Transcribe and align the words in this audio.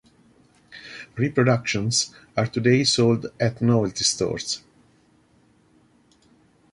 Reproductions 1.15 2.11
are 2.35 2.47
today 2.47 2.83
sold 2.83 3.27
at 3.39 3.61
novelty 3.61 4.03
stores. 4.03 4.63